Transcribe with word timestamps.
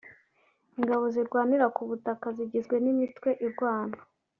Ingabo 0.79 1.05
zirwanira 1.13 1.65
ku 1.75 1.81
butaka 1.89 2.27
zigizwe 2.37 2.75
n’imitwe 2.83 3.29
irwana 3.45 3.95